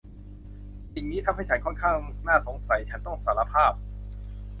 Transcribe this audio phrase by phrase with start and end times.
[0.93, 1.97] สิ่งนี้ทำให้ฉันค่อนข้าง
[2.27, 3.73] น่าสงสัยฉันต้องสารภาพ